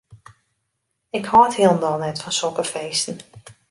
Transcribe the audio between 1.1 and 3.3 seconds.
Ik hâld hielendal net fan sokke feesten.